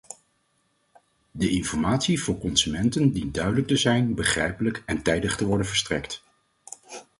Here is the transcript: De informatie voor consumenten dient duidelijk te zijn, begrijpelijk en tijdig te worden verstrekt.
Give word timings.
De 1.31 1.49
informatie 1.49 2.21
voor 2.23 2.37
consumenten 2.37 3.11
dient 3.11 3.33
duidelijk 3.33 3.67
te 3.67 3.77
zijn, 3.77 4.15
begrijpelijk 4.15 4.83
en 4.85 5.01
tijdig 5.01 5.35
te 5.37 5.45
worden 5.45 5.65
verstrekt. 5.67 6.23